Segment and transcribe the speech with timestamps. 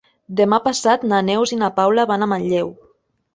[0.37, 2.73] Demà passat na Neus i na Paula van a Manlleu.